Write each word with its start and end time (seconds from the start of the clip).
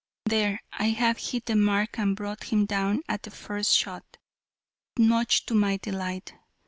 There, 0.25 0.63
I 0.73 0.85
have 0.85 1.19
hit 1.19 1.45
the 1.45 1.55
mark 1.55 1.99
and 1.99 2.15
brought 2.15 2.45
him 2.45 2.65
down 2.65 3.03
at 3.07 3.21
the 3.21 3.29
first 3.29 3.77
shot, 3.77 4.17
much 4.97 5.45
to 5.45 5.53
my 5.53 5.77
delight. 5.77 6.33